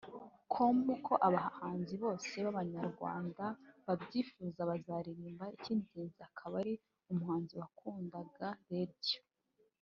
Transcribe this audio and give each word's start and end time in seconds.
com 0.53 0.79
ko 1.05 1.13
abahanzi 1.27 1.93
bose 2.03 2.33
b’abanyarwanda 2.45 3.43
babyifuza 3.85 4.61
bazaririmba 4.69 5.45
icy'ingenzi 5.55 6.19
akaba 6.29 6.53
ari 6.61 6.73
umuhanzi 7.11 7.53
wakundaga 7.61 8.47
Radio 8.73 9.19